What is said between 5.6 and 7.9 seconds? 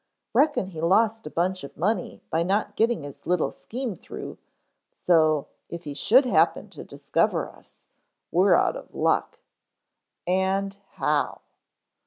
if he should happen to discover us